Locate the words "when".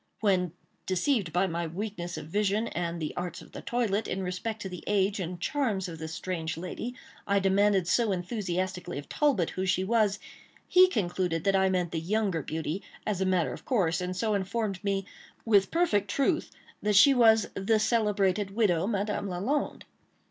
0.21-0.53